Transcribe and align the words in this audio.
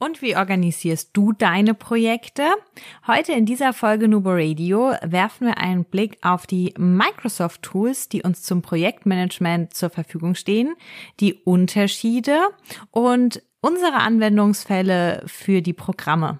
Und 0.00 0.22
wie 0.22 0.36
organisierst 0.36 1.10
du 1.12 1.32
deine 1.32 1.74
Projekte? 1.74 2.44
Heute 3.08 3.32
in 3.32 3.46
dieser 3.46 3.72
Folge 3.72 4.06
Nubo 4.06 4.30
Radio 4.30 4.92
werfen 5.02 5.48
wir 5.48 5.58
einen 5.58 5.84
Blick 5.84 6.18
auf 6.22 6.46
die 6.46 6.72
Microsoft 6.78 7.62
Tools, 7.62 8.08
die 8.08 8.22
uns 8.22 8.42
zum 8.42 8.62
Projektmanagement 8.62 9.74
zur 9.74 9.90
Verfügung 9.90 10.36
stehen, 10.36 10.74
die 11.18 11.34
Unterschiede 11.34 12.38
und 12.92 13.42
unsere 13.60 13.94
Anwendungsfälle 13.94 15.24
für 15.26 15.62
die 15.62 15.72
Programme. 15.72 16.38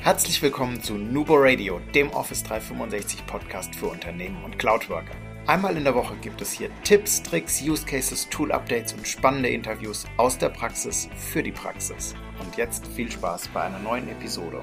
Herzlich 0.00 0.42
willkommen 0.42 0.82
zu 0.82 0.94
Nubo 0.94 1.34
Radio, 1.36 1.80
dem 1.94 2.10
Office 2.10 2.42
365 2.42 3.26
Podcast 3.26 3.76
für 3.76 3.86
Unternehmen 3.86 4.42
und 4.44 4.58
Cloudworker. 4.58 5.25
Einmal 5.48 5.76
in 5.76 5.84
der 5.84 5.94
Woche 5.94 6.16
gibt 6.16 6.42
es 6.42 6.50
hier 6.50 6.70
Tipps, 6.82 7.22
Tricks, 7.22 7.62
Use 7.62 7.86
Cases, 7.86 8.28
Tool 8.30 8.50
Updates 8.50 8.92
und 8.94 9.06
spannende 9.06 9.48
Interviews 9.48 10.04
aus 10.16 10.36
der 10.38 10.48
Praxis 10.48 11.08
für 11.14 11.40
die 11.40 11.52
Praxis. 11.52 12.16
Und 12.40 12.56
jetzt 12.56 12.84
viel 12.88 13.08
Spaß 13.08 13.46
bei 13.54 13.62
einer 13.62 13.78
neuen 13.78 14.08
Episode. 14.08 14.60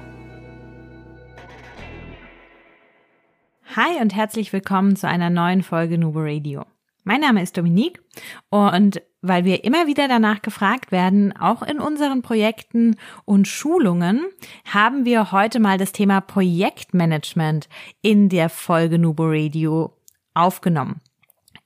Hi 3.74 3.98
und 3.98 4.14
herzlich 4.14 4.52
willkommen 4.52 4.94
zu 4.94 5.08
einer 5.08 5.30
neuen 5.30 5.62
Folge 5.62 5.96
Nubo 5.96 6.20
Radio. 6.20 6.66
Mein 7.02 7.22
Name 7.22 7.42
ist 7.42 7.56
Dominique 7.56 8.02
und 8.50 9.00
weil 9.22 9.46
wir 9.46 9.64
immer 9.64 9.86
wieder 9.86 10.06
danach 10.06 10.42
gefragt 10.42 10.92
werden, 10.92 11.34
auch 11.34 11.62
in 11.62 11.80
unseren 11.80 12.20
Projekten 12.20 12.96
und 13.24 13.48
Schulungen, 13.48 14.26
haben 14.66 15.06
wir 15.06 15.32
heute 15.32 15.60
mal 15.60 15.78
das 15.78 15.92
Thema 15.92 16.20
Projektmanagement 16.20 17.70
in 18.02 18.28
der 18.28 18.50
Folge 18.50 18.98
Nubo 18.98 19.24
Radio 19.26 19.94
aufgenommen. 20.34 21.00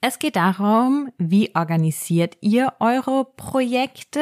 Es 0.01 0.19
geht 0.19 0.37
darum, 0.37 1.11
wie 1.19 1.55
organisiert 1.57 2.37
ihr 2.41 2.73
eure 2.79 3.25
Projekte 3.25 4.21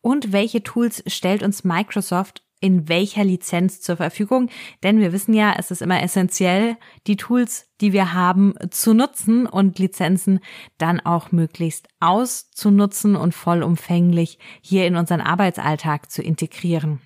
und 0.00 0.32
welche 0.32 0.62
Tools 0.62 1.04
stellt 1.06 1.42
uns 1.42 1.62
Microsoft 1.62 2.42
in 2.60 2.88
welcher 2.88 3.24
Lizenz 3.24 3.80
zur 3.80 3.96
Verfügung. 3.96 4.50
Denn 4.82 4.98
wir 4.98 5.12
wissen 5.12 5.34
ja, 5.34 5.54
es 5.56 5.70
ist 5.70 5.82
immer 5.82 6.02
essentiell, 6.02 6.76
die 7.06 7.16
Tools, 7.16 7.68
die 7.80 7.92
wir 7.92 8.12
haben, 8.12 8.54
zu 8.70 8.94
nutzen 8.94 9.46
und 9.46 9.78
Lizenzen 9.78 10.40
dann 10.76 11.00
auch 11.00 11.30
möglichst 11.30 11.88
auszunutzen 12.00 13.16
und 13.16 13.34
vollumfänglich 13.34 14.38
hier 14.60 14.86
in 14.86 14.96
unseren 14.96 15.20
Arbeitsalltag 15.20 16.10
zu 16.10 16.22
integrieren. 16.22 17.00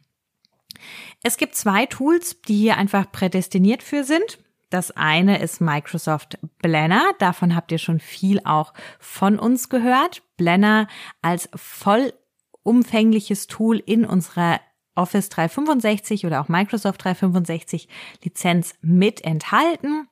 Es 1.22 1.36
gibt 1.36 1.54
zwei 1.54 1.86
Tools, 1.86 2.40
die 2.42 2.56
hier 2.56 2.76
einfach 2.76 3.12
prädestiniert 3.12 3.82
für 3.82 4.04
sind. 4.04 4.38
Das 4.72 4.90
eine 4.90 5.38
ist 5.38 5.60
Microsoft 5.60 6.38
Blender. 6.62 7.12
Davon 7.18 7.54
habt 7.54 7.70
ihr 7.72 7.78
schon 7.78 8.00
viel 8.00 8.40
auch 8.44 8.72
von 8.98 9.38
uns 9.38 9.68
gehört. 9.68 10.22
Blender 10.38 10.88
als 11.20 11.50
vollumfängliches 11.54 13.48
Tool 13.48 13.82
in 13.84 14.06
unserer 14.06 14.60
Office 14.94 15.28
365 15.28 16.24
oder 16.24 16.40
auch 16.40 16.48
Microsoft 16.48 17.04
365 17.04 17.86
Lizenz 18.24 18.74
mit 18.80 19.22
enthalten 19.22 20.08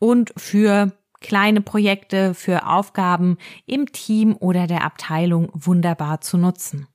und 0.00 0.32
für 0.36 0.90
kleine 1.20 1.60
Projekte, 1.60 2.34
für 2.34 2.66
Aufgaben 2.66 3.38
im 3.66 3.92
Team 3.92 4.34
oder 4.34 4.66
der 4.66 4.82
Abteilung 4.82 5.48
wunderbar 5.52 6.20
zu 6.20 6.38
nutzen. 6.38 6.88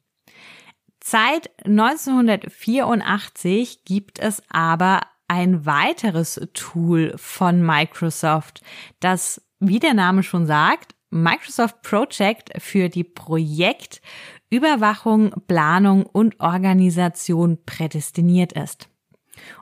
Seit 1.02 1.49
1984 1.65 3.85
gibt 3.85 4.19
es 4.19 4.43
aber 4.49 4.99
ein 5.30 5.66
weiteres 5.66 6.41
Tool 6.53 7.13
von 7.16 7.66
Microsoft, 7.66 8.59
das, 8.99 9.41
wie 9.59 9.80
der 9.80 9.94
Name 9.94 10.23
schon 10.23 10.45
sagt, 10.45 10.94
Microsoft 11.11 11.81
Project 11.81 12.61
für 12.61 12.89
die 12.89 13.05
Projektüberwachung, 13.05 15.33
Planung 15.47 16.05
und 16.05 16.39
Organisation 16.39 17.58
prädestiniert 17.66 18.53
ist. 18.53 18.88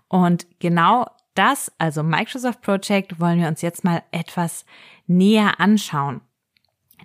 Und 0.07 0.45
genau 0.59 1.07
das, 1.35 1.71
also 1.77 2.03
Microsoft 2.03 2.61
Project, 2.61 3.19
wollen 3.19 3.39
wir 3.39 3.47
uns 3.47 3.61
jetzt 3.61 3.83
mal 3.83 4.03
etwas 4.11 4.65
näher 5.05 5.59
anschauen. 5.59 6.21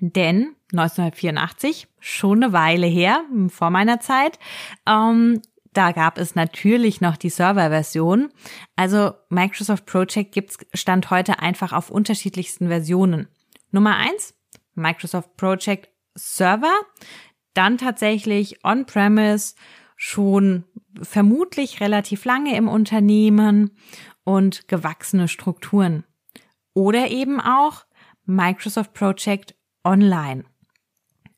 Denn 0.01 0.57
1984, 0.73 1.89
schon 2.01 2.43
eine 2.43 2.53
Weile 2.53 2.87
her, 2.87 3.25
vor 3.49 3.71
meiner 3.71 4.01
Zeit, 4.01 4.39
ähm, 4.87 5.41
da 5.73 5.93
gab 5.93 6.19
es 6.19 6.35
natürlich 6.35 7.01
noch 7.01 7.17
die 7.17 7.31
Server-Version. 7.31 8.31
Also 8.77 9.13
Microsoft 9.31 9.87
Project 9.87 10.33
gibt's 10.33 10.59
Stand 10.75 11.11
heute 11.11 11.39
einfach 11.39 11.73
auf 11.73 11.91
unterschiedlichsten 11.91 12.69
Versionen. 12.69 13.29
Nummer 13.71 13.97
eins, 13.97 14.35
Microsoft 14.75 15.37
Project 15.37 15.89
Server. 16.15 16.75
Dann 17.55 17.79
tatsächlich 17.79 18.65
On-Premise 18.65 19.55
schon 19.97 20.65
vermutlich 21.01 21.81
relativ 21.81 22.25
lange 22.25 22.57
im 22.57 22.69
Unternehmen 22.69 23.71
und 24.25 24.69
gewachsene 24.69 25.29
Strukturen. 25.29 26.05
Oder 26.75 27.11
eben 27.11 27.41
auch 27.41 27.85
Microsoft 28.25 28.93
Project 28.95 29.55
Online. 29.85 30.45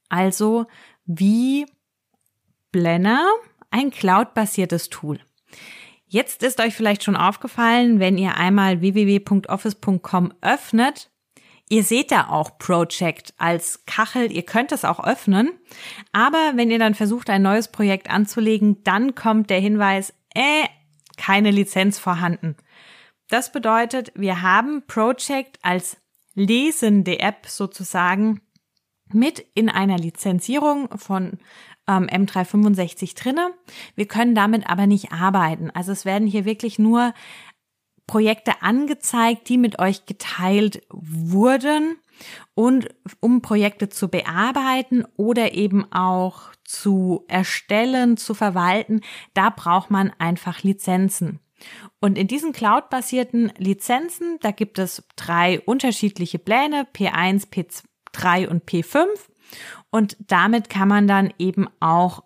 Also 0.08 0.66
wie 1.04 1.66
Blender 2.72 3.26
ein 3.74 3.90
cloud-basiertes 3.90 4.88
Tool. 4.88 5.18
Jetzt 6.06 6.44
ist 6.44 6.60
euch 6.60 6.74
vielleicht 6.74 7.02
schon 7.02 7.16
aufgefallen, 7.16 7.98
wenn 7.98 8.16
ihr 8.16 8.36
einmal 8.36 8.80
www.office.com 8.80 10.32
öffnet, 10.40 11.10
Ihr 11.70 11.82
seht 11.82 12.10
da 12.10 12.28
auch 12.28 12.58
Project 12.58 13.32
als 13.38 13.86
Kachel, 13.86 14.30
ihr 14.30 14.42
könnt 14.42 14.70
es 14.70 14.84
auch 14.84 15.02
öffnen, 15.02 15.50
aber 16.12 16.52
wenn 16.56 16.70
ihr 16.70 16.78
dann 16.78 16.94
versucht, 16.94 17.30
ein 17.30 17.40
neues 17.40 17.68
Projekt 17.68 18.10
anzulegen, 18.10 18.84
dann 18.84 19.14
kommt 19.14 19.48
der 19.48 19.60
Hinweis, 19.60 20.12
äh, 20.34 20.66
keine 21.16 21.50
Lizenz 21.50 21.98
vorhanden. 21.98 22.56
Das 23.30 23.50
bedeutet, 23.50 24.12
wir 24.14 24.42
haben 24.42 24.86
Project 24.86 25.58
als 25.62 25.96
lesende 26.34 27.18
App 27.20 27.46
sozusagen 27.46 28.42
mit 29.10 29.38
in 29.54 29.70
einer 29.70 29.96
Lizenzierung 29.96 30.98
von 30.98 31.38
ähm, 31.88 32.06
M365 32.06 33.16
drinne. 33.16 33.50
Wir 33.94 34.06
können 34.06 34.34
damit 34.34 34.68
aber 34.68 34.86
nicht 34.86 35.12
arbeiten. 35.12 35.70
Also 35.70 35.92
es 35.92 36.04
werden 36.04 36.26
hier 36.28 36.44
wirklich 36.44 36.78
nur 36.78 37.14
Projekte 38.06 38.62
angezeigt, 38.62 39.48
die 39.48 39.58
mit 39.58 39.78
euch 39.78 40.04
geteilt 40.04 40.82
wurden 40.90 41.96
und 42.54 42.88
um 43.20 43.40
Projekte 43.40 43.88
zu 43.88 44.08
bearbeiten 44.08 45.04
oder 45.16 45.54
eben 45.54 45.90
auch 45.92 46.52
zu 46.64 47.24
erstellen, 47.28 48.16
zu 48.16 48.34
verwalten, 48.34 49.00
da 49.32 49.50
braucht 49.50 49.90
man 49.90 50.12
einfach 50.18 50.62
Lizenzen. 50.62 51.40
Und 52.00 52.18
in 52.18 52.26
diesen 52.26 52.52
cloud-basierten 52.52 53.52
Lizenzen, 53.56 54.38
da 54.40 54.50
gibt 54.50 54.78
es 54.78 55.02
drei 55.16 55.60
unterschiedliche 55.60 56.38
Pläne, 56.38 56.86
P1, 56.94 57.48
P3 57.48 58.48
und 58.48 58.64
P5. 58.64 59.06
Und 59.90 60.16
damit 60.20 60.68
kann 60.68 60.88
man 60.88 61.06
dann 61.06 61.32
eben 61.38 61.68
auch 61.80 62.24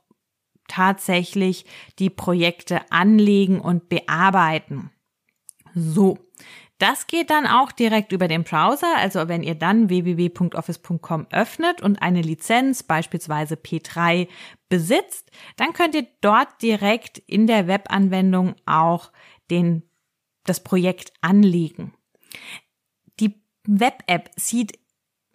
tatsächlich 0.69 1.65
die 1.99 2.11
Projekte 2.11 2.81
anlegen 2.91 3.61
und 3.61 3.89
bearbeiten. 3.89 4.91
So. 5.75 6.19
Das 6.79 7.09
geht 7.09 7.31
dann 7.31 7.49
auch 7.49 7.73
direkt 7.73 8.13
über 8.13 8.29
den 8.29 8.45
Browser. 8.45 8.97
Also 8.99 9.27
wenn 9.27 9.43
ihr 9.43 9.57
dann 9.57 9.89
www.office.com 9.89 11.27
öffnet 11.33 11.83
und 11.83 12.01
eine 12.03 12.23
Lizenz, 12.23 12.85
beispielsweise 12.85 13.57
P3, 13.57 14.29
besitzt, 14.69 15.33
dann 15.57 15.73
könnt 15.73 15.97
ihr 15.97 16.07
dort 16.21 16.63
direkt 16.63 17.19
in 17.19 17.49
der 17.49 17.67
Webanwendung 17.67 18.55
auch 18.65 19.11
den, 19.51 19.83
das 20.45 20.63
Projekt 20.63 21.13
anlegen. 21.21 21.95
Die 23.19 23.35
Web-App 23.67 24.31
sieht 24.37 24.79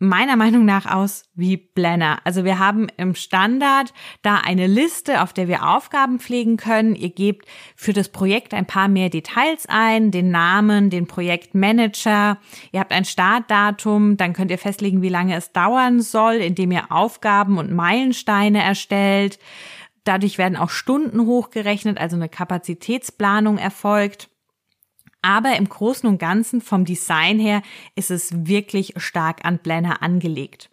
meiner 0.08 0.36
Meinung 0.36 0.66
nach 0.66 0.86
aus 0.86 1.24
wie 1.34 1.58
Blender. 1.58 2.20
Also 2.24 2.44
wir 2.44 2.60
haben 2.60 2.88
im 2.98 3.16
Standard 3.16 3.94
da 4.22 4.36
eine 4.36 4.68
Liste, 4.68 5.22
auf 5.22 5.34
der 5.34 5.48
wir 5.48 5.68
Aufgaben 5.68 6.20
pflegen 6.20 6.58
können. 6.58 6.96
Ihr 6.96 7.10
gebt 7.10 7.48
für 7.76 7.94
das 7.94 8.10
Projekt 8.10 8.54
ein 8.54 8.66
paar 8.66 8.88
mehr 8.88 9.10
Details 9.10 9.66
ein, 9.68 10.12
den 10.12 10.30
Namen, 10.30 10.90
den 10.90 11.08
Projektmanager. 11.08 12.38
Ihr 12.72 12.80
habt 12.80 12.92
ein 12.92 13.06
Startdatum, 13.06 14.18
dann 14.18 14.34
könnt 14.34 14.52
ihr 14.52 14.58
festlegen, 14.58 15.02
wie 15.02 15.10
lange 15.10 15.36
es 15.36 15.52
dauern 15.52 16.02
soll, 16.02 16.36
indem 16.36 16.72
ihr 16.72 16.92
Aufgaben 16.92 17.58
und 17.58 17.72
Meilensteine 17.72 18.62
erstellt. 18.62 19.40
Dadurch 20.04 20.38
werden 20.38 20.58
auch 20.58 20.70
Stunden 20.70 21.26
hochgerechnet, 21.26 21.98
also 21.98 22.18
eine 22.18 22.28
Kapazitätsplanung 22.28 23.58
erfolgt. 23.58 24.30
Aber 25.24 25.56
im 25.56 25.68
Großen 25.68 26.08
und 26.08 26.20
Ganzen 26.20 26.62
vom 26.62 26.86
Design 26.86 27.40
her 27.40 27.64
ist 27.96 28.12
es 28.12 28.46
wirklich 28.46 28.94
stark 28.98 29.46
an 29.46 29.58
Blender 29.58 30.04
angelegt. 30.04 30.70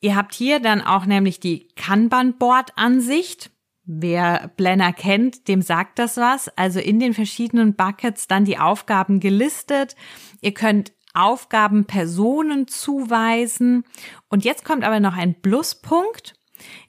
Ihr 0.00 0.14
habt 0.14 0.34
hier 0.34 0.60
dann 0.60 0.82
auch 0.82 1.06
nämlich 1.06 1.40
die 1.40 1.68
Kanban-Board-Ansicht. 1.74 3.50
Wer 3.84 4.50
Blender 4.56 4.92
kennt, 4.92 5.48
dem 5.48 5.62
sagt 5.62 5.98
das 5.98 6.18
was. 6.18 6.48
Also 6.56 6.80
in 6.80 7.00
den 7.00 7.14
verschiedenen 7.14 7.74
Buckets 7.74 8.28
dann 8.28 8.44
die 8.44 8.58
Aufgaben 8.58 9.20
gelistet. 9.20 9.96
Ihr 10.42 10.54
könnt 10.54 10.92
Aufgaben 11.14 11.86
Personen 11.86 12.68
zuweisen. 12.68 13.84
Und 14.28 14.44
jetzt 14.44 14.64
kommt 14.64 14.84
aber 14.84 15.00
noch 15.00 15.16
ein 15.16 15.40
Pluspunkt. 15.40 16.34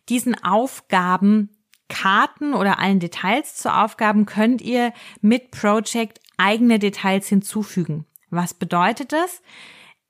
Diesen 0.09 0.41
Aufgaben 0.43 1.49
Karten 1.91 2.53
oder 2.53 2.79
allen 2.79 2.99
Details 2.99 3.55
zu 3.55 3.73
Aufgaben 3.73 4.25
könnt 4.25 4.61
ihr 4.61 4.93
mit 5.19 5.51
Project 5.51 6.20
eigene 6.41 6.79
Details 6.79 7.27
hinzufügen. 7.27 8.05
Was 8.29 8.53
bedeutet 8.53 9.11
das? 9.11 9.41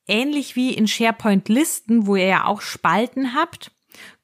Ähnlich 0.07 0.55
wie 0.55 0.73
in 0.73 0.87
SharePoint 0.87 1.49
Listen, 1.49 2.07
wo 2.07 2.15
ihr 2.15 2.25
ja 2.25 2.45
auch 2.45 2.61
Spalten 2.61 3.33
habt, 3.33 3.71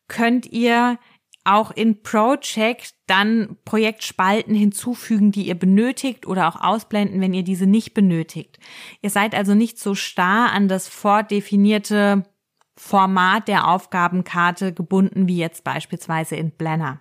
könnt 0.07 0.45
ihr 0.45 0.97
auch 1.43 1.71
in 1.71 2.03
Project 2.03 2.93
dann 3.07 3.57
Projektspalten 3.63 4.53
hinzufügen, 4.53 5.31
die 5.31 5.47
ihr 5.47 5.55
benötigt 5.55 6.27
oder 6.27 6.47
auch 6.47 6.61
ausblenden, 6.61 7.21
wenn 7.21 7.33
ihr 7.33 7.43
diese 7.43 7.65
nicht 7.65 7.93
benötigt. 7.93 8.59
Ihr 9.01 9.09
seid 9.09 9.33
also 9.33 9.55
nicht 9.55 9.79
so 9.79 9.95
starr 9.95 10.51
an 10.51 10.67
das 10.67 10.89
vordefinierte 10.89 12.23
Format 12.75 13.47
der 13.47 13.67
Aufgabenkarte 13.69 14.73
gebunden 14.73 15.27
wie 15.27 15.37
jetzt 15.37 15.63
beispielsweise 15.63 16.35
in 16.35 16.51
Blender. 16.51 16.99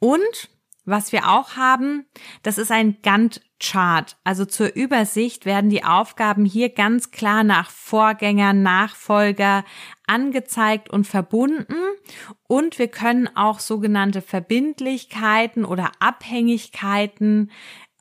Und 0.00 0.50
was 0.90 1.12
wir 1.12 1.28
auch 1.28 1.56
haben, 1.56 2.06
das 2.42 2.58
ist 2.58 2.70
ein 2.70 2.98
Gantt-Chart. 3.02 4.16
Also 4.24 4.44
zur 4.44 4.74
Übersicht 4.74 5.46
werden 5.46 5.70
die 5.70 5.84
Aufgaben 5.84 6.44
hier 6.44 6.68
ganz 6.68 7.10
klar 7.10 7.44
nach 7.44 7.70
Vorgänger, 7.70 8.52
Nachfolger 8.52 9.64
angezeigt 10.06 10.90
und 10.90 11.06
verbunden. 11.06 11.76
Und 12.46 12.78
wir 12.78 12.88
können 12.88 13.28
auch 13.34 13.60
sogenannte 13.60 14.22
Verbindlichkeiten 14.22 15.64
oder 15.64 15.92
Abhängigkeiten 16.00 17.50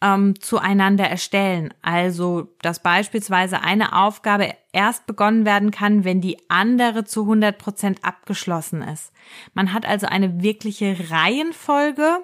ähm, 0.02 0.40
zueinander 0.40 1.06
erstellen. 1.06 1.74
Also, 1.82 2.56
dass 2.62 2.82
beispielsweise 2.82 3.62
eine 3.62 3.94
Aufgabe 3.94 4.54
erst 4.72 5.06
begonnen 5.08 5.46
werden 5.46 5.72
kann, 5.72 6.04
wenn 6.04 6.22
die 6.22 6.38
andere 6.50 7.04
zu 7.04 7.22
100 7.22 7.58
Prozent 7.58 8.04
abgeschlossen 8.04 8.82
ist. 8.82 9.12
Man 9.54 9.74
hat 9.74 9.86
also 9.86 10.08
eine 10.08 10.42
wirkliche 10.42 10.96
Reihenfolge 11.10 12.20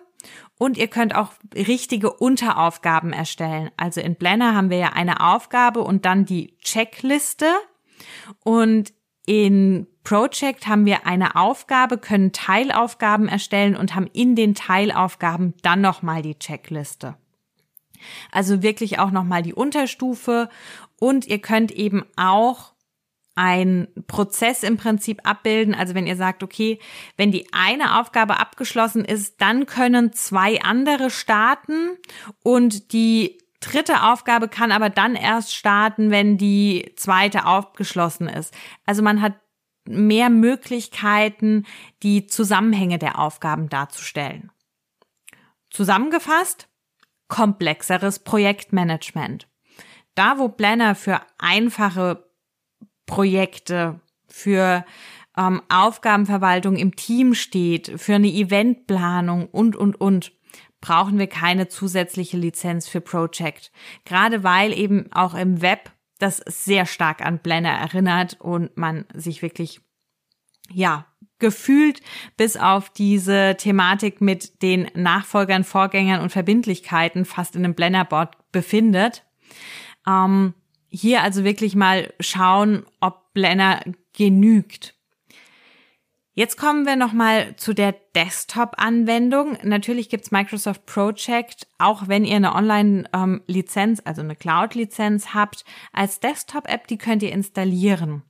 und 0.57 0.77
ihr 0.77 0.87
könnt 0.87 1.15
auch 1.15 1.31
richtige 1.53 2.11
Unteraufgaben 2.11 3.13
erstellen. 3.13 3.71
Also 3.77 4.01
in 4.01 4.15
Blender 4.15 4.55
haben 4.55 4.69
wir 4.69 4.77
ja 4.77 4.89
eine 4.93 5.19
Aufgabe 5.21 5.81
und 5.81 6.05
dann 6.05 6.25
die 6.25 6.57
Checkliste. 6.59 7.47
Und 8.43 8.93
in 9.25 9.87
Project 10.03 10.67
haben 10.67 10.85
wir 10.85 11.05
eine 11.05 11.35
Aufgabe, 11.35 11.97
können 11.97 12.31
Teilaufgaben 12.31 13.27
erstellen 13.27 13.75
und 13.75 13.95
haben 13.95 14.07
in 14.13 14.35
den 14.35 14.55
Teilaufgaben 14.55 15.55
dann 15.61 15.81
nochmal 15.81 16.21
die 16.21 16.37
Checkliste. 16.37 17.15
Also 18.31 18.61
wirklich 18.61 18.99
auch 18.99 19.11
nochmal 19.11 19.41
die 19.41 19.53
Unterstufe 19.53 20.49
und 20.99 21.25
ihr 21.25 21.39
könnt 21.39 21.71
eben 21.71 22.05
auch 22.15 22.74
ein 23.35 23.87
Prozess 24.07 24.63
im 24.63 24.77
Prinzip 24.77 25.21
abbilden. 25.23 25.75
Also 25.75 25.93
wenn 25.93 26.07
ihr 26.07 26.15
sagt, 26.15 26.41
okay, 26.41 26.79
wenn 27.17 27.31
die 27.31 27.47
eine 27.53 27.99
Aufgabe 27.99 28.39
abgeschlossen 28.39 29.03
ist, 29.05 29.41
dann 29.41 29.65
können 29.65 30.13
zwei 30.13 30.61
andere 30.61 31.09
starten 31.09 31.97
und 32.43 32.93
die 32.93 33.37
dritte 33.59 34.03
Aufgabe 34.03 34.47
kann 34.47 34.71
aber 34.71 34.89
dann 34.89 35.15
erst 35.15 35.53
starten, 35.53 36.11
wenn 36.11 36.37
die 36.37 36.93
zweite 36.95 37.43
abgeschlossen 37.43 38.29
ist. 38.29 38.53
Also 38.85 39.01
man 39.01 39.21
hat 39.21 39.33
mehr 39.87 40.29
Möglichkeiten, 40.29 41.65
die 42.03 42.27
Zusammenhänge 42.27 42.97
der 42.97 43.19
Aufgaben 43.19 43.69
darzustellen. 43.69 44.51
Zusammengefasst, 45.69 46.67
komplexeres 47.27 48.19
Projektmanagement. 48.19 49.47
Da, 50.15 50.37
wo 50.37 50.47
Planner 50.47 50.95
für 50.95 51.21
einfache 51.37 52.24
Projekte, 53.05 53.99
für 54.27 54.83
ähm, 55.37 55.61
Aufgabenverwaltung 55.69 56.75
im 56.75 56.95
Team 56.95 57.33
steht, 57.33 57.93
für 57.97 58.15
eine 58.15 58.27
Eventplanung 58.27 59.47
und, 59.47 59.75
und, 59.75 59.99
und, 59.99 60.33
brauchen 60.81 61.17
wir 61.17 61.27
keine 61.27 61.67
zusätzliche 61.67 62.37
Lizenz 62.37 62.87
für 62.87 63.01
Project. 63.01 63.71
Gerade 64.03 64.43
weil 64.43 64.71
eben 64.71 65.11
auch 65.13 65.33
im 65.33 65.61
Web 65.61 65.91
das 66.19 66.37
sehr 66.45 66.85
stark 66.85 67.25
an 67.25 67.39
Blender 67.39 67.71
erinnert 67.71 68.39
und 68.39 68.77
man 68.77 69.05
sich 69.13 69.41
wirklich, 69.41 69.81
ja, 70.71 71.07
gefühlt 71.39 72.01
bis 72.37 72.55
auf 72.55 72.89
diese 72.89 73.55
Thematik 73.57 74.21
mit 74.21 74.61
den 74.61 74.89
Nachfolgern, 74.93 75.63
Vorgängern 75.63 76.21
und 76.21 76.31
Verbindlichkeiten 76.31 77.25
fast 77.25 77.55
in 77.55 77.65
einem 77.65 77.73
Blender-Board 77.73 78.51
befindet. 78.51 79.25
Ähm, 80.07 80.53
hier 80.95 81.21
also 81.21 81.43
wirklich 81.43 81.75
mal 81.75 82.13
schauen, 82.19 82.85
ob 83.01 83.33
Blender 83.33 83.81
genügt. 84.13 84.95
Jetzt 86.37 86.57
kommen 86.57 86.85
wir 86.85 86.97
nochmal 86.97 87.55
zu 87.55 87.73
der 87.73 87.95
Desktop-Anwendung. 88.13 89.57
Natürlich 89.63 90.09
gibt's 90.09 90.31
Microsoft 90.31 90.85
Project, 90.85 91.65
auch 91.77 92.09
wenn 92.09 92.25
ihr 92.25 92.35
eine 92.35 92.55
Online-Lizenz, 92.55 94.01
also 94.03 94.21
eine 94.21 94.35
Cloud-Lizenz 94.35 95.33
habt, 95.33 95.63
als 95.93 96.19
Desktop-App, 96.19 96.87
die 96.87 96.97
könnt 96.97 97.23
ihr 97.23 97.31
installieren. 97.31 98.23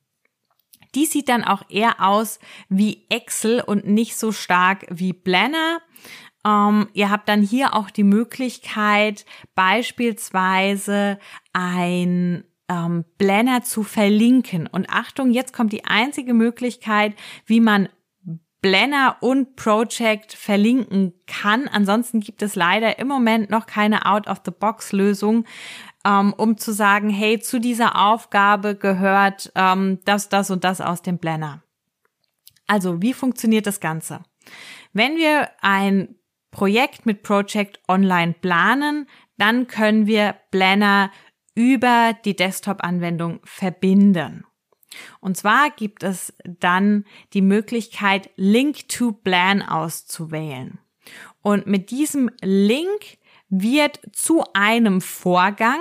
Die 0.94 1.06
sieht 1.06 1.29
dann 1.29 1.44
auch 1.44 1.63
eher 1.67 2.00
aus 2.00 2.39
wie 2.69 3.06
Excel 3.09 3.59
und 3.62 3.88
nicht 3.88 4.15
so 4.17 4.31
stark 4.31 4.85
wie 4.89 5.12
Blender. 5.12 5.79
Ähm, 6.45 6.88
ihr 6.94 7.09
habt 7.09 7.27
dann 7.27 7.41
hier 7.41 7.73
auch 7.73 7.89
die 7.89 8.03
Möglichkeit, 8.03 9.25
beispielsweise 9.56 11.19
ein 11.53 12.44
ähm, 12.69 13.06
Blender 13.17 13.63
zu 13.63 13.83
verlinken. 13.83 14.67
Und 14.67 14.89
Achtung, 14.89 15.31
jetzt 15.31 15.53
kommt 15.53 15.73
die 15.73 15.85
einzige 15.85 16.33
Möglichkeit, 16.33 17.13
wie 17.45 17.59
man 17.59 17.89
Blender 18.62 19.17
und 19.19 19.56
Project 19.56 20.33
verlinken 20.33 21.13
kann. 21.27 21.67
Ansonsten 21.67 22.19
gibt 22.19 22.41
es 22.41 22.56
leider 22.56 22.97
im 22.97 23.07
Moment 23.07 23.51
noch 23.51 23.67
keine 23.67 24.07
Out-of-the-Box-Lösung, 24.07 25.45
ähm, 26.03 26.33
um 26.33 26.57
zu 26.57 26.71
sagen, 26.71 27.12
hey, 27.12 27.39
zu 27.39 27.59
dieser 27.59 28.07
Aufgabe 28.07 28.75
gehört 28.75 29.51
ähm, 29.53 30.00
das, 30.06 30.29
das 30.29 30.50
und 30.50 30.63
das 30.63 30.81
aus 30.81 31.03
dem 31.03 31.19
Blender. 31.19 31.62
Also, 32.65 33.03
wie 33.03 33.13
funktioniert 33.13 33.67
das 33.67 33.79
Ganze? 33.79 34.21
Wenn 34.94 35.15
wir 35.15 35.50
ein 35.62 36.15
Projekt 36.50 37.06
mit 37.06 37.21
Project 37.21 37.79
online 37.88 38.33
planen, 38.33 39.07
dann 39.38 39.67
können 39.67 40.07
wir 40.07 40.35
Blender 40.50 41.12
über 41.56 42.16
die 42.25 42.36
Desktop-Anwendung 42.36 43.40
verbinden. 43.44 44.46
Und 45.19 45.36
zwar 45.38 45.72
gibt 45.72 46.04
es 46.04 46.34
dann 46.44 47.06
die 47.34 47.42
Möglichkeit, 47.42 48.30
Link 48.36 48.88
to 48.90 49.12
Plan 49.12 49.62
auszuwählen. 49.62 50.80
Und 51.42 51.68
mit 51.68 51.92
diesem 51.92 52.29
Link 52.41 53.18
wird 53.50 54.00
zu 54.13 54.44
einem 54.53 55.01
Vorgang 55.01 55.79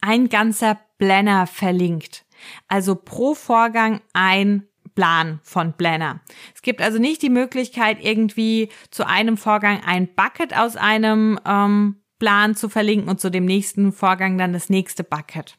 ein 0.00 0.28
ganzer 0.28 0.78
Planner 0.98 1.46
verlinkt. 1.46 2.26
Also 2.68 2.94
pro 2.94 3.34
Vorgang 3.34 4.00
ein 4.12 4.66
Plan 4.94 5.40
von 5.42 5.76
Planner. 5.76 6.20
Es 6.54 6.62
gibt 6.62 6.80
also 6.80 6.98
nicht 6.98 7.22
die 7.22 7.30
Möglichkeit, 7.30 7.98
irgendwie 8.00 8.68
zu 8.90 9.06
einem 9.06 9.36
Vorgang 9.36 9.82
ein 9.84 10.14
Bucket 10.14 10.56
aus 10.56 10.76
einem 10.76 11.40
ähm, 11.44 12.03
Plan 12.18 12.54
zu 12.54 12.68
verlinken 12.68 13.08
und 13.08 13.20
zu 13.20 13.30
dem 13.30 13.44
nächsten 13.44 13.92
Vorgang 13.92 14.38
dann 14.38 14.52
das 14.52 14.70
nächste 14.70 15.04
Bucket. 15.04 15.58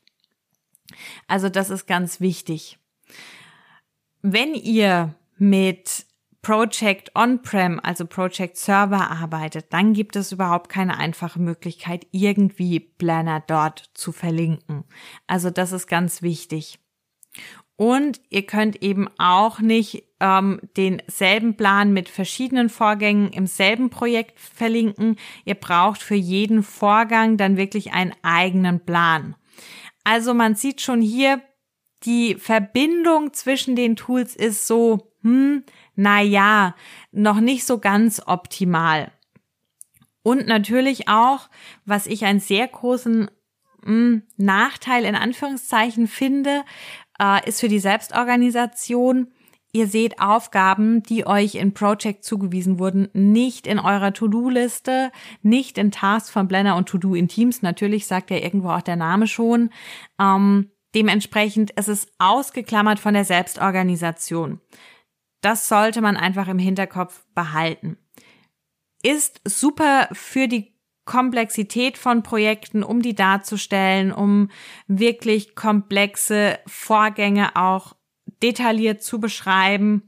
Also 1.28 1.50
das 1.50 1.70
ist 1.70 1.88
ganz 1.88 2.20
wichtig. 2.22 2.78
Wenn 4.22 4.54
ihr 4.54 5.16
mit 5.38 6.06
Project 6.42 7.12
On-Prem, 7.16 7.80
also 7.82 8.06
Project 8.06 8.58
Server 8.58 9.10
arbeitet, 9.10 9.74
dann 9.74 9.94
gibt 9.94 10.16
es 10.16 10.32
überhaupt 10.32 10.70
keine 10.70 10.98
einfache 10.98 11.40
Möglichkeit, 11.40 12.06
irgendwie 12.12 12.80
Planner 12.80 13.44
dort 13.46 13.90
zu 13.96 14.12
verlinken. 14.12 14.84
Also 15.26 15.50
das 15.50 15.72
ist 15.72 15.88
ganz 15.88 16.22
wichtig. 16.22 16.80
Und 17.78 18.22
ihr 18.30 18.46
könnt 18.46 18.82
eben 18.82 19.10
auch 19.18 19.60
nicht 19.60 20.04
ähm, 20.22 20.62
denselben 20.78 21.58
Plan 21.58 21.92
mit 21.92 22.08
verschiedenen 22.08 22.70
Vorgängen 22.70 23.30
im 23.32 23.48
selben 23.48 23.90
Projekt 23.90 24.40
verlinken. 24.40 25.18
Ihr 25.44 25.56
braucht 25.56 26.02
für 26.02 26.16
jeden 26.16 26.64
Vorgang 26.64 27.36
dann 27.36 27.58
wirklich 27.58 27.92
einen 27.92 28.14
eigenen 28.22 28.80
Plan. 28.80 29.36
Also 30.06 30.34
man 30.34 30.56
sieht 30.56 30.80
schon 30.80 31.02
hier, 31.02 31.42
die 32.04 32.36
Verbindung 32.36 33.34
zwischen 33.34 33.76
den 33.76 33.96
Tools 33.96 34.36
ist 34.36 34.68
so, 34.68 35.12
hm, 35.22 35.64
na 35.96 36.22
ja, 36.22 36.76
noch 37.12 37.40
nicht 37.40 37.66
so 37.66 37.80
ganz 37.80 38.22
optimal. 38.26 39.12
Und 40.22 40.48
natürlich 40.48 41.08
auch, 41.08 41.50
was 41.86 42.08
ich 42.08 42.26
einen 42.26 42.40
sehr 42.40 42.68
großen 42.68 43.30
hm, 43.84 44.24
Nachteil 44.38 45.06
in 45.06 45.16
Anführungszeichen 45.16 46.08
finde, 46.08 46.64
äh, 47.22 47.48
ist 47.48 47.60
für 47.60 47.68
die 47.68 47.80
Selbstorganisation. 47.80 49.28
Ihr 49.76 49.88
seht 49.88 50.22
Aufgaben, 50.22 51.04
die 51.04 51.28
euch 51.28 51.56
in 51.56 51.74
Project 51.74 52.24
zugewiesen 52.24 52.80
wurden, 52.80 53.10
nicht 53.12 53.68
in 53.68 53.78
eurer 53.78 54.14
To-Do-Liste, 54.14 55.12
nicht 55.42 55.78
in 55.78 55.92
Tasks 55.92 56.30
von 56.30 56.48
Blender 56.48 56.78
und 56.78 56.88
To-Do 56.88 57.14
in 57.14 57.28
Teams. 57.28 57.62
Natürlich 57.62 58.08
sagt 58.08 58.32
ja 58.32 58.38
irgendwo 58.38 58.70
auch 58.70 58.82
der 58.82 58.96
Name 58.96 59.28
schon. 59.28 59.72
Ähm, 60.18 60.72
dementsprechend 60.96 61.72
ist 61.72 61.90
es 61.90 62.08
ausgeklammert 62.20 63.00
von 63.00 63.14
der 63.14 63.26
Selbstorganisation. 63.26 64.62
Das 65.42 65.68
sollte 65.68 66.02
man 66.02 66.16
einfach 66.16 66.48
im 66.48 66.58
Hinterkopf 66.58 67.26
behalten. 67.36 67.98
ist 69.04 69.42
super 69.46 70.08
für 70.14 70.48
die 70.48 70.75
Komplexität 71.06 71.98
von 71.98 72.24
Projekten, 72.24 72.84
um 72.84 73.02
die 73.02 73.16
darzustellen, 73.16 74.12
um 74.12 74.50
wirklich 74.88 75.56
komplexe 75.56 76.60
Vorgänge 76.66 77.56
auch 77.56 77.96
detailliert 78.42 79.04
zu 79.04 79.20
beschreiben, 79.20 80.04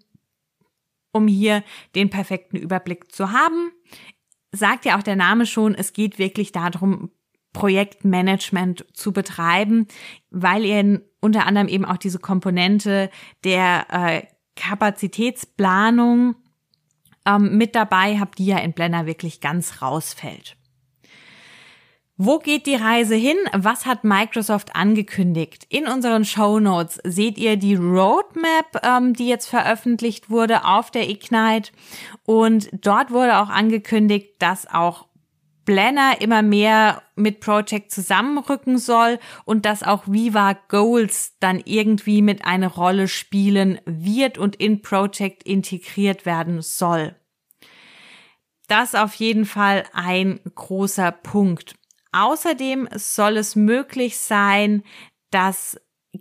um 1.11 1.27
hier 1.27 1.63
den 1.95 2.09
perfekten 2.09 2.57
Überblick 2.57 3.11
zu 3.11 3.31
haben. 3.31 3.71
Sagt 4.51 4.85
ja 4.85 4.97
auch 4.97 5.03
der 5.03 5.15
Name 5.15 5.45
schon, 5.45 5.75
es 5.75 5.93
geht 5.93 6.17
wirklich 6.19 6.51
darum, 6.51 7.11
Projektmanagement 7.53 8.85
zu 8.93 9.11
betreiben, 9.11 9.87
weil 10.29 10.65
ihr 10.65 11.01
unter 11.19 11.45
anderem 11.45 11.67
eben 11.67 11.85
auch 11.85 11.97
diese 11.97 12.19
Komponente 12.19 13.09
der 13.43 13.87
äh, 13.89 14.27
Kapazitätsplanung 14.55 16.35
ähm, 17.25 17.57
mit 17.57 17.75
dabei 17.75 18.19
habt, 18.19 18.39
die 18.39 18.47
ja 18.47 18.57
in 18.59 18.73
Blender 18.73 19.05
wirklich 19.05 19.41
ganz 19.41 19.81
rausfällt. 19.81 20.56
Wo 22.19 22.39
geht 22.39 22.65
die 22.65 22.73
Reise 22.73 23.13
hin? 23.13 23.37
Was 23.53 23.85
hat 23.85 24.03
Microsoft 24.03 24.75
angekündigt? 24.75 25.67
In 25.69 25.85
unseren 25.85 26.25
Show 26.25 26.59
Notes 26.59 26.99
seht 27.03 27.37
ihr 27.37 27.57
die 27.57 27.75
Roadmap, 27.75 28.83
ähm, 28.83 29.13
die 29.13 29.27
jetzt 29.27 29.45
veröffentlicht 29.45 30.31
wurde 30.31 30.65
auf 30.65 30.89
der 30.89 31.07
Ignite. 31.07 31.71
Und 32.25 32.69
dort 32.73 33.11
wurde 33.11 33.37
auch 33.37 33.49
angekündigt, 33.49 34.29
dass 34.39 34.65
auch 34.65 35.05
Blender 35.63 36.19
immer 36.19 36.41
mehr 36.41 37.03
mit 37.15 37.39
Project 37.39 37.91
zusammenrücken 37.91 38.79
soll 38.79 39.19
und 39.45 39.65
dass 39.65 39.83
auch 39.83 40.07
Viva 40.07 40.53
Goals 40.69 41.35
dann 41.39 41.61
irgendwie 41.65 42.23
mit 42.23 42.45
einer 42.45 42.69
Rolle 42.69 43.09
spielen 43.09 43.79
wird 43.85 44.39
und 44.39 44.55
in 44.55 44.81
Project 44.81 45.43
integriert 45.43 46.25
werden 46.25 46.63
soll. 46.63 47.15
Das 48.67 48.95
auf 48.95 49.13
jeden 49.13 49.45
Fall 49.45 49.83
ein 49.93 50.39
großer 50.55 51.11
Punkt. 51.11 51.75
Außerdem 52.17 52.89
soll 52.95 53.37
es 53.37 53.55
möglich 53.55 54.17
sein, 54.17 54.83
dass 55.29 55.79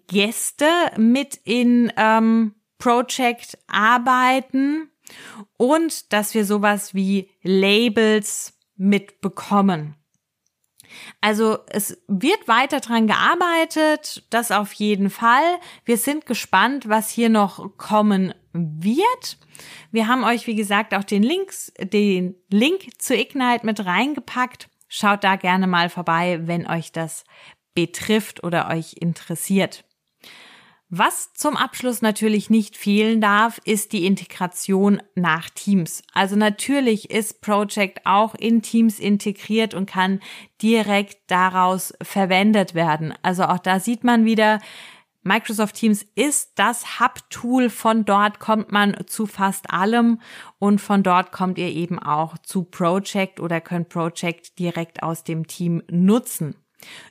Gäste 0.08 0.66
mit 0.98 1.36
in 1.44 1.90
ähm, 1.96 2.54
Project 2.76 3.56
arbeiten 3.66 4.90
und 5.56 6.12
dass 6.12 6.34
wir 6.34 6.44
sowas 6.44 6.92
wie 6.92 7.30
Labels 7.42 8.58
mitbekommen. 8.76 9.94
Also 11.22 11.58
es 11.68 12.02
wird 12.08 12.46
weiter 12.46 12.80
dran 12.80 13.06
gearbeitet, 13.06 14.26
das 14.28 14.50
auf 14.50 14.74
jeden 14.74 15.08
Fall. 15.08 15.58
Wir 15.86 15.96
sind 15.96 16.26
gespannt, 16.26 16.90
was 16.90 17.08
hier 17.08 17.30
noch 17.30 17.74
kommen 17.78 18.34
wird. 18.52 19.38
Wir 19.92 20.08
haben 20.08 20.24
euch, 20.24 20.46
wie 20.46 20.56
gesagt, 20.56 20.94
auch 20.94 21.04
den 21.04 21.22
Links, 21.22 21.72
den 21.80 22.34
Link 22.50 23.00
zu 23.00 23.16
Ignite 23.16 23.64
mit 23.64 23.84
reingepackt. 23.84 24.68
Schaut 24.98 25.24
da 25.24 25.36
gerne 25.36 25.66
mal 25.66 25.90
vorbei, 25.90 26.40
wenn 26.44 26.66
euch 26.66 26.90
das 26.90 27.24
betrifft 27.74 28.42
oder 28.42 28.70
euch 28.70 28.94
interessiert. 28.98 29.84
Was 30.88 31.34
zum 31.34 31.54
Abschluss 31.54 32.00
natürlich 32.00 32.48
nicht 32.48 32.78
fehlen 32.78 33.20
darf, 33.20 33.60
ist 33.66 33.92
die 33.92 34.06
Integration 34.06 35.02
nach 35.14 35.50
Teams. 35.50 36.02
Also 36.14 36.34
natürlich 36.34 37.10
ist 37.10 37.42
Project 37.42 38.06
auch 38.06 38.34
in 38.36 38.62
Teams 38.62 38.98
integriert 38.98 39.74
und 39.74 39.84
kann 39.84 40.20
direkt 40.62 41.18
daraus 41.26 41.92
verwendet 42.00 42.74
werden. 42.74 43.12
Also 43.20 43.44
auch 43.44 43.58
da 43.58 43.80
sieht 43.80 44.02
man 44.02 44.24
wieder, 44.24 44.60
Microsoft 45.26 45.74
Teams 45.74 46.06
ist 46.14 46.52
das 46.54 47.00
Hub-Tool. 47.00 47.68
Von 47.68 48.04
dort 48.04 48.38
kommt 48.38 48.70
man 48.70 48.96
zu 49.06 49.26
fast 49.26 49.70
allem 49.70 50.20
und 50.58 50.80
von 50.80 51.02
dort 51.02 51.32
kommt 51.32 51.58
ihr 51.58 51.68
eben 51.68 51.98
auch 51.98 52.38
zu 52.38 52.62
Project 52.62 53.40
oder 53.40 53.60
könnt 53.60 53.88
Project 53.88 54.58
direkt 54.58 55.02
aus 55.02 55.24
dem 55.24 55.46
Team 55.46 55.82
nutzen. 55.90 56.54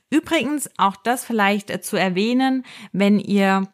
Übrigens, 0.09 0.69
auch 0.77 0.95
das 0.95 1.25
vielleicht 1.25 1.69
äh, 1.69 1.81
zu 1.81 1.97
erwähnen, 1.97 2.65
wenn 2.93 3.19
ihr 3.19 3.67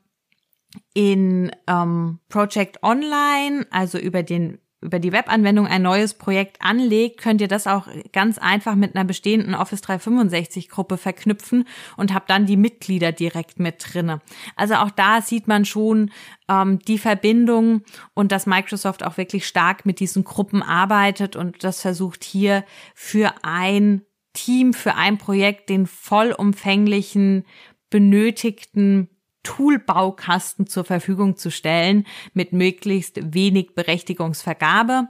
in 0.94 1.52
ähm, 1.68 2.20
Project 2.30 2.82
Online, 2.82 3.68
also 3.70 3.98
über 3.98 4.24
den 4.24 4.58
über 4.82 5.00
die 5.00 5.12
Webanwendung 5.12 5.68
ein 5.68 5.84
neues 5.84 6.16
Projekt 6.16 6.58
anlegt, 6.60 7.22
könnt 7.22 7.40
ihr 7.40 7.48
das 7.48 7.68
auch 7.68 7.88
ganz 8.12 8.40
einfach 8.40 8.76
mit 8.76 8.96
einer 8.96 9.06
bestehenden 9.06 9.54
Office 9.54 9.82
365 9.82 10.70
Gruppe 10.70 10.98
verknüpfen 10.98 11.68
und 11.98 12.14
habt 12.14 12.30
dann 12.30 12.48
die 12.48 12.58
Mitglieder 12.58 13.12
direkt 13.12 13.60
mit 13.60 13.76
drinne. 13.80 14.22
Also 14.56 14.76
auch 14.76 14.90
da 14.90 15.22
sieht 15.22 15.48
man 15.48 15.66
schon 15.66 16.12
ähm, 16.50 16.80
die 16.80 16.98
Verbindung 16.98 17.84
und 18.16 18.32
dass 18.32 18.48
Microsoft 18.48 19.04
auch 19.04 19.18
wirklich 19.18 19.48
stark 19.48 19.86
mit 19.86 20.00
diesen 20.00 20.24
Gruppen 20.24 20.64
arbeitet 20.64 21.36
und 21.36 21.64
das 21.64 21.82
versucht 21.82 22.24
hier 22.24 22.66
für 22.96 23.32
ein 23.44 24.02
Team 24.34 24.74
für 24.74 24.96
ein 24.96 25.18
Projekt 25.18 25.70
den 25.70 25.86
vollumfänglichen 25.86 27.46
benötigten 27.90 29.10
Toolbaukasten 29.44 30.68
zur 30.68 30.84
Verfügung 30.84 31.36
zu 31.36 31.52
stellen 31.52 32.06
mit 32.34 32.54
möglichst 32.54 33.34
wenig 33.34 33.76
Berechtigungsvergabe. 33.76 35.08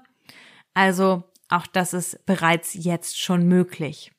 Also 0.73 1.23
auch 1.49 1.67
das 1.67 1.93
ist 1.93 2.25
bereits 2.25 2.73
jetzt 2.73 3.19
schon 3.19 3.47
möglich. 3.47 4.11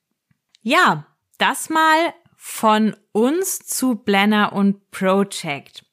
Ja, 0.60 1.06
das 1.38 1.70
mal 1.70 2.14
von 2.36 2.94
uns 3.12 3.60
zu 3.60 3.94
Blender 3.94 4.52
und 4.52 4.90
Project. 4.90 5.84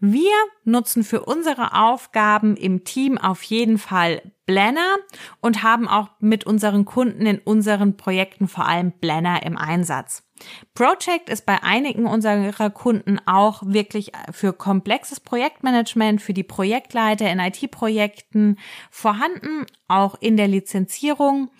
Wir 0.00 0.30
nutzen 0.64 1.02
für 1.02 1.24
unsere 1.24 1.74
Aufgaben 1.74 2.56
im 2.56 2.84
Team 2.84 3.18
auf 3.18 3.42
jeden 3.42 3.78
Fall 3.78 4.22
Blender 4.46 4.96
und 5.40 5.62
haben 5.62 5.86
auch 5.86 6.08
mit 6.20 6.44
unseren 6.44 6.86
Kunden 6.86 7.26
in 7.26 7.38
unseren 7.38 7.98
Projekten 7.98 8.48
vor 8.48 8.66
allem 8.66 8.92
Blender 8.92 9.42
im 9.42 9.58
Einsatz. 9.58 10.22
Project 10.74 11.28
ist 11.28 11.44
bei 11.44 11.62
einigen 11.62 12.06
unserer 12.06 12.70
Kunden 12.70 13.18
auch 13.26 13.62
wirklich 13.66 14.12
für 14.30 14.52
komplexes 14.52 15.20
Projektmanagement, 15.20 16.22
für 16.22 16.32
die 16.32 16.44
Projektleiter 16.44 17.30
in 17.30 17.40
IT-Projekten 17.40 18.56
vorhanden, 18.90 19.66
auch 19.88 20.14
in 20.20 20.36
der 20.36 20.48
Lizenzierung 20.48 21.50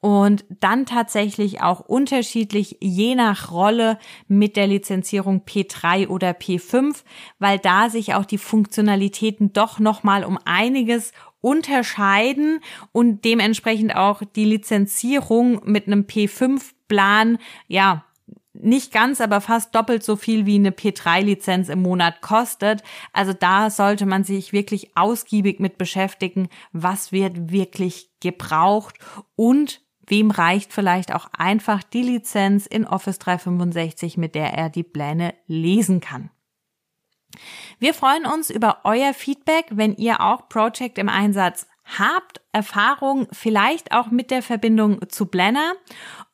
und 0.00 0.44
dann 0.48 0.86
tatsächlich 0.86 1.62
auch 1.62 1.80
unterschiedlich 1.80 2.76
je 2.80 3.14
nach 3.14 3.50
Rolle 3.50 3.98
mit 4.28 4.56
der 4.56 4.66
Lizenzierung 4.66 5.42
P3 5.46 6.08
oder 6.08 6.30
P5, 6.30 7.02
weil 7.38 7.58
sich 7.90 8.14
auch 8.14 8.24
die 8.24 8.38
Funktionalitäten 8.38 9.52
doch 9.52 9.78
nochmal 9.78 10.24
um 10.24 10.38
einiges 10.44 11.12
unterscheiden 11.40 12.60
und 12.92 13.24
dementsprechend 13.24 13.94
auch 13.94 14.22
die 14.34 14.44
Lizenzierung 14.44 15.60
mit 15.64 15.86
einem 15.86 16.02
P5-Plan, 16.02 17.38
ja, 17.68 18.04
nicht 18.52 18.92
ganz, 18.92 19.20
aber 19.20 19.40
fast 19.40 19.74
doppelt 19.74 20.02
so 20.02 20.16
viel 20.16 20.46
wie 20.46 20.56
eine 20.56 20.70
P3-Lizenz 20.70 21.68
im 21.68 21.82
Monat 21.82 22.20
kostet. 22.22 22.82
Also 23.12 23.32
da 23.32 23.70
sollte 23.70 24.06
man 24.06 24.24
sich 24.24 24.52
wirklich 24.52 24.96
ausgiebig 24.96 25.60
mit 25.60 25.78
beschäftigen, 25.78 26.48
was 26.72 27.12
wird 27.12 27.50
wirklich 27.52 28.10
gebraucht 28.20 28.98
und 29.36 29.82
wem 30.06 30.30
reicht 30.30 30.72
vielleicht 30.72 31.14
auch 31.14 31.26
einfach 31.36 31.82
die 31.82 32.02
Lizenz 32.02 32.66
in 32.66 32.86
Office 32.86 33.18
365, 33.18 34.16
mit 34.16 34.34
der 34.34 34.52
er 34.54 34.70
die 34.70 34.84
Pläne 34.84 35.34
lesen 35.46 36.00
kann. 36.00 36.30
Wir 37.78 37.94
freuen 37.94 38.26
uns 38.26 38.50
über 38.50 38.80
euer 38.84 39.14
Feedback, 39.14 39.66
wenn 39.70 39.94
ihr 39.96 40.20
auch 40.20 40.48
Project 40.48 40.98
im 40.98 41.08
Einsatz 41.08 41.66
habt, 41.98 42.40
Erfahrung 42.52 43.28
vielleicht 43.32 43.92
auch 43.92 44.10
mit 44.10 44.30
der 44.30 44.42
Verbindung 44.42 45.08
zu 45.08 45.26
Blender, 45.26 45.74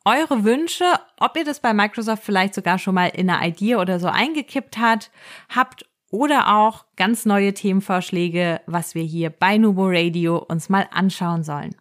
eure 0.05 0.43
Wünsche, 0.43 0.85
ob 1.19 1.37
ihr 1.37 1.45
das 1.45 1.59
bei 1.59 1.73
Microsoft 1.73 2.23
vielleicht 2.23 2.53
sogar 2.53 2.79
schon 2.79 2.95
mal 2.95 3.07
in 3.07 3.29
einer 3.29 3.47
Idee 3.47 3.75
oder 3.75 3.99
so 3.99 4.07
eingekippt 4.07 4.77
hat, 4.77 5.11
habt 5.49 5.85
oder 6.11 6.55
auch 6.55 6.85
ganz 6.95 7.25
neue 7.25 7.53
Themenvorschläge, 7.53 8.61
was 8.67 8.95
wir 8.95 9.03
hier 9.03 9.29
bei 9.29 9.57
Nubo 9.57 9.87
Radio 9.87 10.37
uns 10.37 10.69
mal 10.69 10.87
anschauen 10.91 11.43
sollen. 11.43 11.75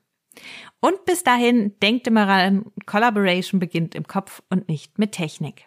Und 0.81 1.05
bis 1.05 1.23
dahin 1.23 1.79
denkt 1.81 2.07
immer 2.07 2.27
an, 2.29 2.65
Collaboration 2.87 3.61
beginnt 3.61 3.95
im 3.95 4.07
Kopf 4.07 4.43
und 4.49 4.69
nicht 4.69 4.99
mit 4.99 5.13
Technik. 5.13 5.67